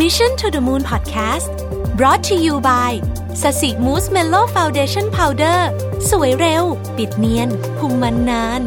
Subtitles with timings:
[0.00, 1.52] Mission to the Moon Podcast
[1.98, 2.92] brought to you by
[3.42, 5.68] ศศิ Mousse Mellow Foundation Powder
[6.10, 6.64] สวยเร็ว
[6.96, 8.62] ปิดเนียนคุมมันนาน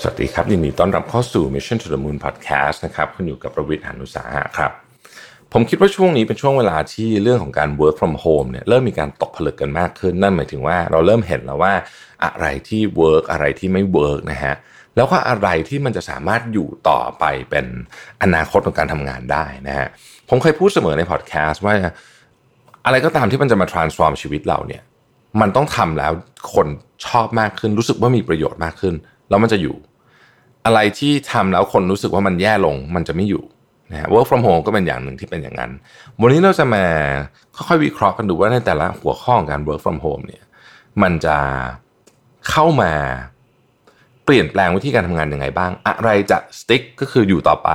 [0.00, 4.72] สวัสดีครับยินดีต้อนรับเข้าสู่ Mission to the Moon Podcast นะครับคุณอยู่กับผมรวิศ หาญอุตสาหะครับ
[5.52, 11.72] ผมคิดว่าช่วงนี้เป็นช่วงเวลาที่เรื่องของการ work from home เนี่ยเริ่มมีการตกผลึกกันมากขึ้น นั่นหมายถึงว่าเราเริ่มเห็นแล้วว่า
[12.24, 14.54] อะไรที่ work อะไรที่ไม่ work นะฮะ
[14.98, 17.66] แล้วก็อะไรที่มันจะสามารถอยู่ต่อไปเป็น
[18.22, 19.88] อนาคตของการทำงานได้นะฮะ
[20.28, 21.74] ผมเคยพูดเสมอในพอดแคสต์ว่า
[22.86, 24.82] อะไรก็ตามที่มันจะมา transform ชีวิตเราเนี่ย
[25.40, 26.12] มันต้องทำแล้ว
[26.54, 26.66] คน
[27.06, 28.94] ชอบมากขึ้นรู้สึกว่ามีประโยชน์มากขึ้น
[29.28, 29.76] แล้วมันจะอยู่
[30.66, 33.44] อะไรที่ทำแล้วคนรู้สึกว่ามันแย่ลงมันจะไม่อยู่
[33.90, 35.70] นะฮะ work from home ก็เป็นอย่างหนึ่งที่เป็นอย่างนั้น
[36.20, 36.84] วันนี้เราจะมา
[37.56, 40.44] ค่อยๆวิเคราะห์กันดูว่าในแต่ละหัวข้อของการ work from home เนี่ย
[41.02, 41.36] มันจะ
[42.50, 42.92] เข้ามา
[44.30, 47.70] เปลี่ยนแปลงวิธีการทำงานยังไงบ้าง อะไรจะ stick ก็คืออยู่ต่อไป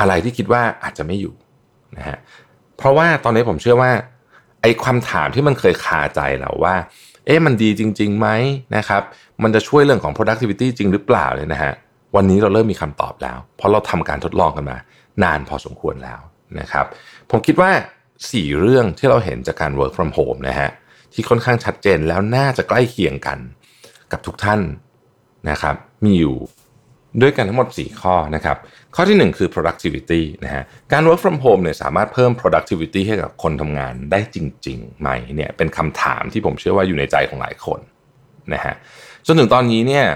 [0.00, 1.34] อะไรที่คิดว่าอาจจะไม่อยู่
[1.96, 2.18] นะฮะ
[2.76, 3.92] เพราะว่าตอนนี้ผมเชื่อว่า
[4.62, 6.74] ไอ้ความถามที่มันเคยคาใจเราว่า
[7.26, 8.28] เอ๊ะมันดีจริงๆไหม
[8.76, 9.02] นะครับ
[9.42, 11.72] มันจะช่วยเรื่องของ productivity จริงหรือเปล่าเลยนะฮะ
[12.16, 14.78] วันนี้เราเริ่มมีคำตอบแล้ว เพราะเราทำการทดลองกันมา
[15.24, 16.20] นานพอสมควรแล้ว
[16.60, 16.86] นะครับ
[17.30, 17.70] ผมคิดว่า
[18.14, 20.70] 4 เรื่องที่เราเห็นจากการ work from home นะฮะ
[21.12, 23.38] ที่ค่อนข้างชัดเจนแล้วน่าจะใกล้เคียงกัน
[24.12, 24.60] กับทุกท่าน
[25.50, 26.36] นะครับมีอยู่
[27.22, 28.56] ด้วยกันทั้งหมด 4 ข้อนะครับ
[28.94, 37.80] ข้อที่ 1 คือ productivity นะฮะ การ work from home เนี่ยสามารถเพิ่ม productivity ให้กับคนทำงานได้จริง ๆ ไหมเนี่ยเป็นคำถามที่ผมเชื่อว่าอยู่ในใจของหลายคน
[38.54, 38.74] นะฮะ
[39.26, 40.06] จนถึงตอนนี้เนี่ย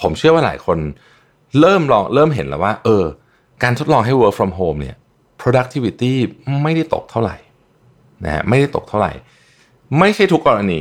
[0.00, 0.78] ผมเชื่อว่าหลายคน
[1.60, 3.04] เริ่มลองเริ่มเห็นแล้วว่า เออ
[3.62, 4.96] การทดลองให้ work from home เนี่ย
[5.42, 6.12] productivity
[6.62, 7.36] ไม่ได้ตกเท่าไหร่
[8.24, 9.12] นะฮะไม่ได้ตกเท่าไหร่
[9.98, 10.80] ไม่ใช่ทุกกรณี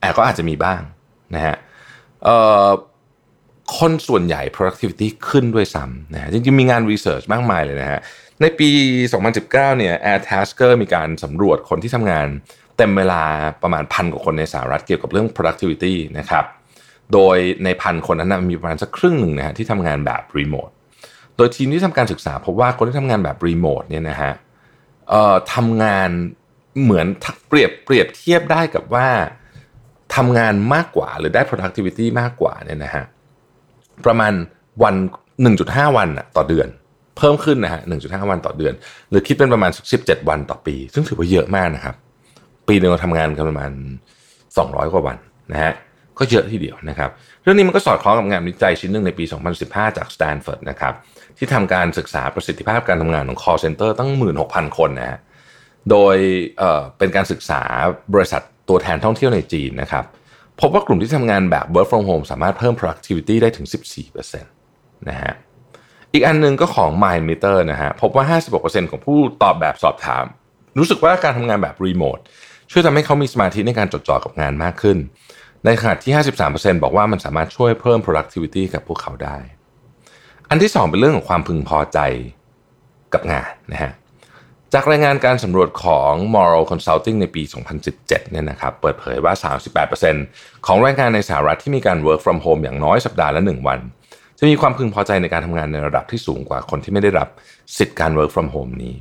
[0.00, 0.80] แต่ก็อาจจะมีบ้าง
[1.34, 1.56] นะฮะ
[3.78, 8.00] คนส่วนใหญ่ productivity ขึ้นด้วยซ้ำนะฮะจริงๆ มีงาน research มากมายเลยนะฮะ
[8.40, 8.70] ในปี
[9.18, 12.26] 2019 เนี่ย Airtasker มีการสำรวจคนที่ทำงาน
[12.76, 13.22] เต็มเวลา
[13.62, 16.44] ประมาณพันกว่าคนในสหรัฐเกี่ยวกับเรื่อง productivity นะครับ
[17.12, 20.68] โดยในพันคนนั้นนะมีประมาณสักครึ่งหนึ่งนะฮะที่ทำงานแบบรีโมท
[21.36, 24.32] โดยทีมที่ทำการศึกษาพบว่าคนที่ทำงานแบบรีโมทเนี่ยนะฮะ
[25.54, 26.10] ทำงาน
[26.82, 27.06] เหมือน
[27.48, 33.04] เปรียบเปรียบเทียบได้กับว่าำงานมากกว่า หรือได้ productivity มากกว่าเนี่ยนะฮะ
[34.06, 34.32] ประมาณ
[34.82, 34.94] วัน
[35.46, 36.68] 1.5 วันต่อเดือน
[37.16, 38.74] เพิ่มขึ้นนะฮะ1.5 วันต่อเดือน
[39.10, 39.70] หรือคิดเป็นประมาณ
[40.00, 41.94] 17 วันต่อปี ซึ่งถือว่าเยอะมากนะครับ
[42.68, 43.72] ปีหนึ่งเราทำงานกันประมาณ
[44.32, 45.16] 200 กว่าวัน
[45.52, 45.72] นะฮะ
[46.18, 47.10] ก็เยอะทีเดียวนะครับ
[47.42, 49.24] เรื่องนี้มันก็สอดคล้องกับงานวิจัยชิ้นหนึ่งในปี
[49.60, 50.94] 2015 จากสแตนฟอร์ดนะครับ
[51.38, 54.10] ที่ทำการศึกษาประสิทธิภาพการทำงานของ call center ตั้ง
[54.44, 55.18] 16,000 คนนะฮะ
[55.90, 56.16] โดย
[56.58, 57.62] เอ่อเป็นการศึกษา
[58.14, 60.04] บริษัท ตัวแทนท่องเที่ยวในจีนนะครับ
[60.60, 63.66] พบว่ากลุ่มที่ทำงานแบบ work from home สามารถเพิ่ม productivity ได้ถึง
[64.16, 65.32] 14%นะฮะ
[66.12, 70.24] อีกอันนึงก็ของ Mind Meter นะฮะพบว่า 56%ของผู้ตอบแบบสอบถาม
[70.78, 72.18] รู้สึกว่าการทำงานแบบรีโมท
[72.70, 74.98] ช่วยทำให้เขามีสมาธิในการจดจ่อกับงานมากขึ้น
[75.64, 76.12] ในขณะที่
[76.48, 79.36] 53%บอกว่ามันสามารถช่วยเพิ่ม productivity กับพวกเขาได้
[80.48, 81.98] อันที่ 2 เป็นเรื่องของความพึงพอใจ
[83.14, 83.92] กับงานนะฮะ
[84.74, 87.42] จากรายงานการสำรวจของ Moral Consulting ในปี
[87.86, 89.34] 2017 เนี่ยนะครับ เปิดเผยว่า
[90.00, 93.78] 38%ของแรงงานในสหรัฐที่มีการ work from home อย่างน้อยสัปดาห์ละ 1 วัน
[94.38, 97.28] จะมีความพึงพอใจในการทำงานในระดับที่สูงกว่าคนที่ไม่ได้รับ
[97.78, 98.94] สิทธิการ work from home นี้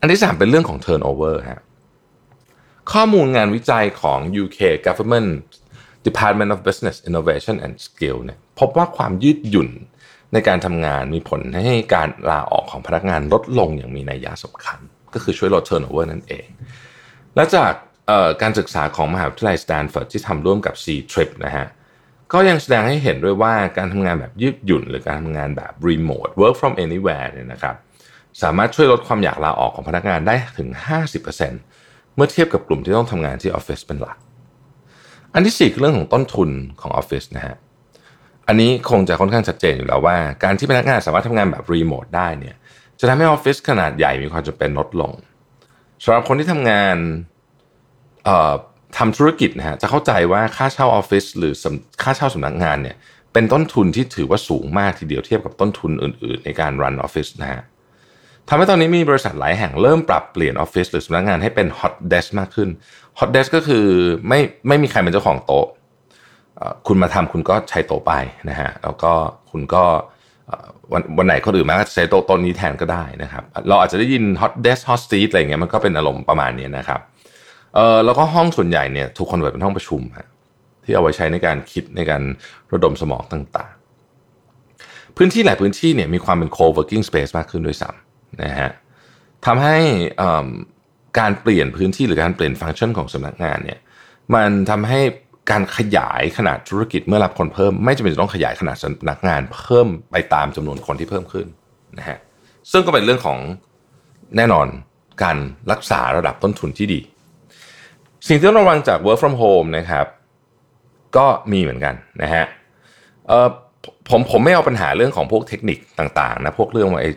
[0.00, 1.60] อันที่ 3 เป็นเรื่องของ turnover ฮะ
[2.92, 5.30] ข้อมูลงานวิจัยของ UK Government
[6.06, 9.70] Department of Business Innovation and Skill เนี่ย พบว่าความยืดหยุ่น
[10.32, 14.78] ในการทำงานมีผลให้การลาออกของพนักงานลดลงอย่างมีนัยยะสำคัญ
[15.14, 16.46] ก็คือช่วยลด turnover นั่นเอง
[17.34, 17.72] และจาก
[18.42, 21.66] การศึกษาของมหาวิทยาลัยสแตนฟอร์ดที่ทำร่วมกับ C-Trip นะฮะ
[22.32, 27.76] ก็ยังแสดงให้เห็นด้วยว่าการทำงานแบบยืดหยุ่น หรือการทำงานแบบ remote work from anywhere เนี่ยนะครับ
[28.42, 30.68] สามารถช่วยลดความอยากลาออกของพนักงานได้ถึง
[31.42, 34.18] 50%เมื่อเทียบกับกลุ่มที่ต้องทำงานที่ออฟฟิศเป็นหลัก
[35.34, 36.50] อันที่4คือเรื่องของต้นทุน
[36.80, 37.56] ของออฟฟิศนะฮะ
[38.48, 42.56] อันนี้คงจะค่อนข้างชัดเจนอยู่แล้วว่า การที่พนักงานสามารถทำงานแบบรีโมทได้เนี่ย
[43.00, 45.12] จะทำให้ออฟฟิศขนาดใหญ่มีความจำเป็นลดลง
[46.04, 46.96] สำหรับคนที่ทำงาน
[48.98, 51.52] ทำธุรกิจนะฮะจะเข้าใจว่าค่าเช่าออฟฟิศหรือ
[52.02, 52.96] ค่าเช่าสำนักงานเนี่ย
[53.32, 57.62] เป็นต้นทุนที่ถือว่าสูงมากทีเดียวเทียบกับต้นทุนอื่น ๆ ในการ run ออฟฟิศนะฮะ
[58.48, 62.68] ทำให้ตอนนี้มีบริษัทหลายแห่งเริ่มปรับเปลี่ยนออฟฟิศหรือสำนักงานให้เป็น hot desk มากขึ้น
[63.18, 63.86] hot desk ก็คือ
[64.28, 65.66] ไม่ไม่มีใครเป็นเจ้าของโต๊ะ
[66.86, 68.12] คุณมาทำคุณก็ใช้โต๊ะไป
[68.50, 69.12] นะฮะแล้วก็
[69.50, 69.84] คุณก็
[70.92, 77.00] วันวันไหนคนอื่นมาก็ใช้โต๊ะตัวนี้แทนก็ได้นะครับ เราอาจจะได้ยิน hot desk hot seat อะไรเงี้ยมันก็เป็นอารมณ์ประมาณนี้นะครับ
[77.74, 80.28] เออแล้วก็ห้องส่วนใหญ่เนี่ยถูก convert เป็นห้องประชุมฮะ
[80.84, 82.22] ที่เอาไว้ใช้ในการคิดในการ
[82.72, 88.70] ระดมสมองต่างๆ พื้นที่หลายพื้นที่เนี่ยมีความเป็น co-working space มากขึ้นด้วยซ้ำนะฮะ
[89.46, 89.76] ทำให้
[91.18, 93.78] การเปลี่ยนพื้นที่หรือการเปลี่ยนฟังก์ชันของสำนักงานเนี่ย
[94.34, 95.00] มันทำให้
[95.50, 101.46] การขยายขนาดธุรกิจเมื่อรับคนเพิ่ม ไม่จำเป็นจะต้องขยายขนาดสำนักงานเพิ่มไปตามจำนวนคนที่เพิ่มขึ้น
[101.98, 102.18] นะฮะ
[102.72, 103.38] ซึ่งก็เป็นเรื่องของ
[104.36, 104.66] แน่นอน
[105.22, 105.36] การ
[105.72, 107.00] รักษาระดับต้นทุนที่ดี
[108.28, 110.06] สิ่งที่ต้องระวังจาก work from home นะครับ
[111.16, 112.44] ก็มีเหมือนกันนะฮะ
[113.28, 113.48] เออ
[114.10, 117.10] ผมผมไม่เอาปัญหาเรื่องของพวกเทคนิคต่างๆนะพวกเรื่องว่าไอ้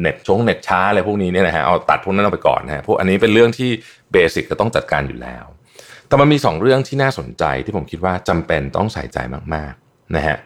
[0.00, 3.70] เน็ตชงเน็ตช้าอะไรพวกนี้เนี่ยนะฮะเอาตัดพวกนั้นเอาไปก่อนนะฮะพวกอันนี้เป็นเรื่องที่
[4.12, 5.44] เบสิกก็ต้องจัดการอยู่แล้ว
[6.12, 9.18] แต่มันมี 2 เรื่องที่น่าสนใจที่ผมคิดว่าจำเป็นต้องใส่ใจ
[9.54, 10.38] มากๆนะฮะ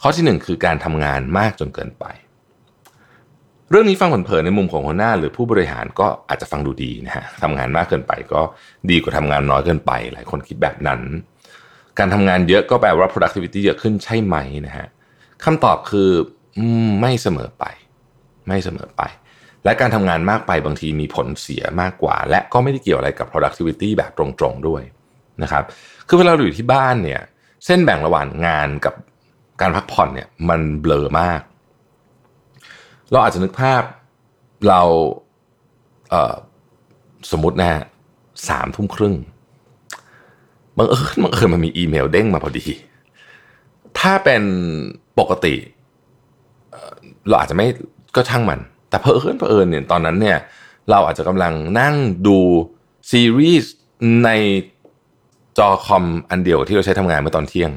[0.00, 2.04] ข้อที่ 1 คือการทำงานมากจนเกินไป
[3.70, 8.40] เรื่องนี้ฟังเผลอๆในมุมของหัวหน้า หรือผู้บริหารก็อาจจะฟังดูดีนะฮะทำงานมากเกินไปก็
[8.90, 11.00] ดีกว่าทำงานน้อยเกินไป หลายคนคิดแบบนั้น
[11.98, 14.36] การทำงานเยอะก็แปลว่า productivity เยอะขึ้นใช่ไหม
[14.66, 14.86] นะฮะ
[15.44, 16.10] คำตอบคือ
[17.00, 17.64] ไม่เสมอไป
[18.48, 19.02] ไม่เสมอไป
[19.64, 24.84] และการทำงานมากไปบางทีมีผลเสียมากกว่า และก็ไม่ได้เกี่ยวอะไรกับ productivity แบบตรงๆด้วย
[25.42, 25.64] นะครับ
[26.08, 27.22] คือเวลาเราอยู่ที่บ้านเนี่ย
[27.64, 28.94] เส้นแบ่งระหว่างงานกับ
[29.60, 31.40] การพักผ่อนเนี่ยมันเบลอมาก
[33.10, 33.82] เราอาจจะนึกภาพ
[34.68, 36.12] เรา
[37.30, 37.82] สมมตินะฮะ
[38.48, 39.14] สามทุ่มครึ่ง
[40.76, 42.64] บังเอิญบังเอิญมันมีอีเมลเด้งมาพอดี
[43.98, 44.42] ถ้าเป็น
[45.18, 45.54] ปกติ
[47.28, 47.66] เราอาจจะไม่
[48.16, 50.38] ก็ช่างมัน แต่เพอเอิญเพอเอิญเนี่ยตอนนั้นเนี่ย
[50.90, 51.94] เราอาจจะกำลังนั่ง
[52.26, 52.38] ดู
[53.10, 53.72] ซีรีส์
[54.24, 54.30] ใน
[55.58, 57.70] จอคอมอันเดียวที่เราใช้ทำงานเมื่อตอนเที่ยง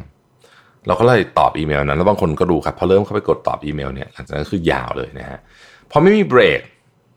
[0.88, 5.40] เราก็เลยตอบอีเมลนั้น แล้วบางคนก็ดูครับพอเริ่มเข้าไปกดตอบอีเมลเนี่ยหลังจากนั้นคือยาวเลยนะฮะ
[5.92, 6.62] พอไม่มีเบรก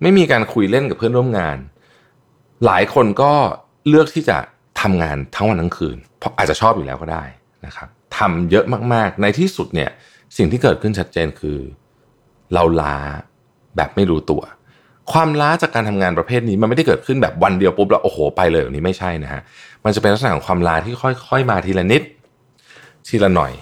[0.03, 1.57] ไม่มีการคุยเล่นกับเพื่อนร่วมงาน
[2.67, 3.33] หลายคนก็
[3.89, 4.39] เลือกที่จะ
[4.81, 7.25] ทำงานทั้งวันทั้งคืน เพราะอาจจะชอบอยู่แล้วก็ได้
[7.67, 9.91] นะครับทำเยอะมากๆ ในที่สุดเนี่ย
[10.37, 11.59] สิ่งที่เกิดขึ้นชัดเจนคือ
[12.53, 12.97] เราล้า
[13.77, 14.43] แบบไม่รู้ตัว
[15.13, 19.41] ความล้าจากการทำงานประเภทนี้มันไม่ได้เกิดขึ้นแบบวันเดียวปุ๊บแล้วโอ้โหไปเลยแบบนี้ไม่ใช่นะฮะ
[19.85, 20.95] มันจะเป็นลักษณะของความล้าที่
[21.29, 22.03] ค่อย ๆ มาทีละนิด
[23.09, 23.53] ทีละหน่อย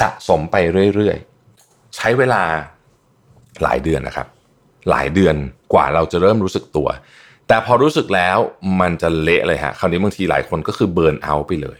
[0.00, 0.56] สะสมไป
[0.94, 2.42] เรื่อยๆ ใช้เวลา
[3.62, 4.26] หลายเดือนนะครับ
[4.90, 5.36] หลายเดือน
[5.72, 6.88] กว่าเราจะเริ่มรู้สึกตัว
[7.48, 8.38] แต่พอรู้สึกแล้ว
[8.80, 11.78] มันจะเละเลยฮะคราวนี้บางทีหลายคนก็คือเบิร์นเอาไปเลย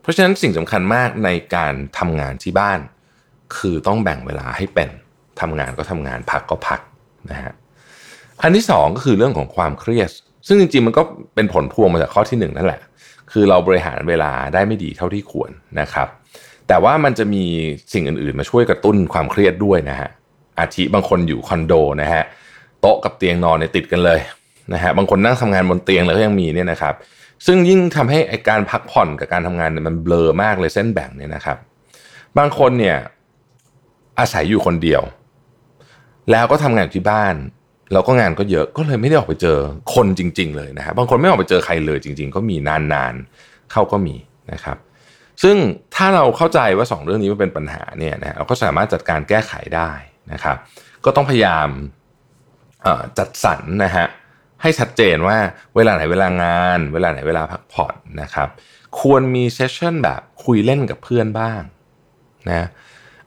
[0.00, 2.80] เพราะฉะนั้นสิ่งสำคัญมากในการทำงานที่บ้าน
[3.56, 4.88] คือต้องแบ่งเวลาให้เป็น
[5.40, 6.80] ทำงานก็ทำงานพักก็พัก
[7.30, 7.52] นะฮะ
[8.42, 10.10] อันที่สองก็คือเรื่องของความเครียด
[10.46, 11.02] ซึ่งจริงๆมันก็
[11.34, 12.80] เป็นผลพวงมาจากข้อที่หนึ่งนั่นแหละ
[13.32, 15.50] คือเราบริหารเวลาได้ไม่ดีเท่าที่ควร
[15.80, 16.08] นะครับ
[16.68, 17.44] แต่ว่ามันจะมี
[17.92, 20.08] สิ่งอื่นๆ มาช่วยกระตุ้นความเครียดด้วยนะฮะ
[20.58, 22.22] อาทิบางคนอยู่คอนโดนะฮะ
[22.80, 24.20] โต๊ะกับเตียงนอนเนี่ยติดกันเลย
[24.72, 26.94] นะฮะบางคนนั่งทำงานบนเตียงเลยก็ยังมีเนี่ยนะครับ
[27.46, 31.56] ซึ่งยิ่งทำให้ไอการพักผ่อนกับการทำงานเนี่ยมันเบลอมากเลยเส้นแบ่งเนี่ยนะครับ
[32.38, 32.96] บางคนเนี่ย
[34.18, 35.02] อาศัยอยู่คนเดียว
[36.30, 37.34] แล้วก็ทำงานอยู่ที่บ้าน
[37.92, 39.58] แล้วก็งานก็เยอะก็เลยไม่ได้ออกไปเจอ
[39.94, 44.16] คนจริง ๆ เลยนะฮะบางคนไม่ออกไปเจอใครเลยจริง ๆ ก็มีนานๆเข้าก็มี
[44.52, 44.76] นะครับ
[45.42, 45.56] ซึ่ง
[45.94, 49.90] ถ้าเราเข้าใจว่า 2 เรื่องนี้มันเป็นปัญหาเนี่ยนะเราก็สามารถจัดการแก้ไขได้
[50.32, 50.56] นะครับ
[51.04, 51.68] ก็ต้องพยายาม
[53.18, 54.06] จัดสรรนะฮะ
[54.62, 55.36] ให้ชัดเจนว่า
[55.76, 58.48] เวลาไหนเวลางาน เวลาไหนเวลาพักผ่อนนะครับ
[59.00, 61.60] ควรมี session แบบคุยเล่นกับเพื่อนบ้าง
[62.50, 62.68] นะ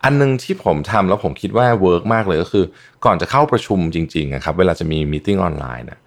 [0.03, 2.65] อันนึงที่ผมทำแล้วผมคิดว่า work มากเลยก็คือ
[3.05, 5.99] ก่อนจะเข้าประชุมจริงๆนะครับเวลาจะมีมีติ้งออนไลน์นะ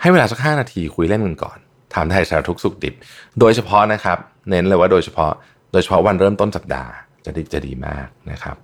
[0.00, 1.58] ให้เวลาสักห้านาทีคุยเล่นกันก่อน
[1.94, 2.94] ถามไทยสารทุกสุขดิบ
[3.40, 4.18] โดยเฉพาะนะครับ
[4.50, 5.32] เน้นเลยว่าโดยเฉพาะ
[5.72, 6.92] โดยเฉพาะวันเริ่มต้นสัปดาห์
[7.24, 8.56] จะดีจะดีมากนะครับ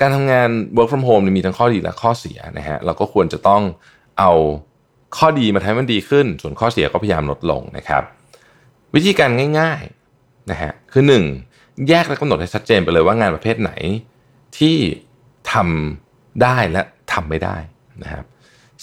[0.00, 3.62] การทำงาน work from home มีทั้งข้อดีและข้อเสียนะฮะเราก็ควรจะต้อง
[4.18, 4.32] เอา
[5.18, 8.02] ข้อดีมาทำให้มันดีขึ้น ส่วนข้อเสียก็พยายามลดลงนะครับ
[8.94, 9.30] วิธีการ
[9.60, 11.47] ง่ายๆนะฮะคือ 1.
[11.88, 13.72] แยกและกำหนดให้ชัดเจนไปเลยว่างานประเภทไหน
[14.58, 14.76] ที่
[15.52, 16.82] ทำได้และ
[17.12, 17.56] ทำไม่ได้
[18.02, 18.24] นะครับ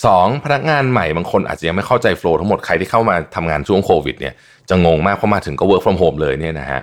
[0.06, 4.34] สองพนักงานใหม่บางคนอาจจะยังไม่เข้าใจโฟล์ทั้งหมดใครที่เข้ามาทำงานช่วงโควิดเนี่ย
[4.70, 6.82] จะงงมากเพราะมาถึงก็ work from home เลยเนี่ยนะฮะ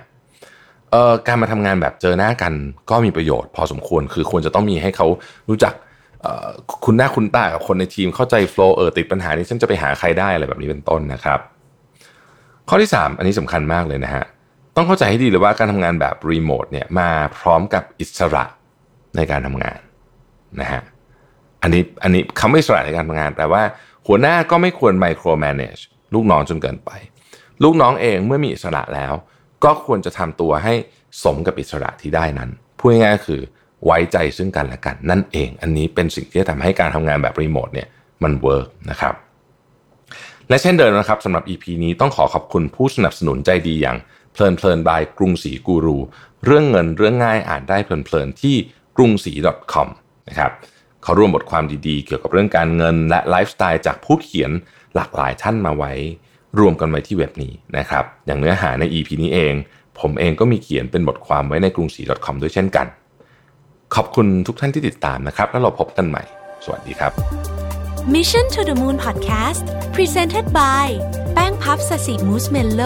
[0.90, 2.52] เอ่อการมาทำงานแบบเจอหน้ากัน
[2.90, 5.06] ก็มีประโยชน์พอสมควรคือควรจะต้องมีให้เขา
[5.48, 5.74] รู้จัก
[6.84, 11.40] คุณหน้าคุณตากับคนในทีมเข้าใจโฟล์เออติดปัญหานี้ฉันจะไปหาใครได้อะไรแบบนี้เป็นต้นนะครับ
[12.68, 14.24] ข้อที่ 3 อันนี้สำคัญมากเลยนะฮะ
[14.76, 18.44] ต้องเข้าใจให้ดีเลยว่าการทำงานแบบรีโมทเนี่ยมาพร้อมกับอิสระ
[19.16, 19.78] ในการทำงาน
[20.60, 20.82] นะฮะ
[21.62, 23.62] อันนี้อันนี้คำว่าอิสระในการทำงานแปลว่า
[24.06, 25.76] หัวหน้าก็ไม่ควรไมโครแมネจ
[26.14, 26.90] ลูกน้องจนเกินไป
[27.62, 29.12] ลูกน้องเองเมื่อมีอิสระแล้ว
[29.64, 30.74] ก็ควรจะทำตัวให้
[31.24, 33.40] สมกับอิสระที่ได้นั้นพูดง่ายๆคือ
[33.84, 37.88] ไว้ใจซึ่งกันและกันนั่นเอง อันนี้เป็นสิ่งที่จะทำให้การทำงานแบบรีโมทเนี่ย
[38.22, 39.14] มัน work นะครับ
[40.48, 43.96] และเช่นเดิมนะครับสำหรับ EP นี้ต้องขอขอบคุณผู้สนับสนุนใจดีอย่าง
[44.32, 45.98] เพลินเพลิน by กรุงศรีกูรู
[46.44, 48.56] เรื่องเงินเรื่องง่ายอ่านได้เพลินเพลินที่
[48.96, 49.32] กรุงศรี
[49.72, 49.88] .com
[50.28, 50.52] นะครับ
[51.02, 54.50] เขารวมบทความดีๆ เกี่ยวกับเรื่องการเงินและไลฟ์สไตล์จากผู้เขียน
[54.94, 55.92] หลากหลายท่านมาไว้
[56.60, 59.54] รวมกันไว้ที่เว็บนี้นะครับ อย่างเนื้อหาใน EP นี้เอง
[60.00, 62.86] ผมเองก็มีเขียนเป็นบทความไว้ในกรุงศรี .com ด้วยเช่นกัน
[63.94, 66.22] ขอบคุณทุกท่านที่ติดตามนะครับ แล้วเราพบกันใหม่
[66.64, 67.12] สวัสดีครับ
[68.14, 70.86] Mission to the Moon Podcast Presented by
[71.34, 72.82] แป้งพับสสิมูสเมลโล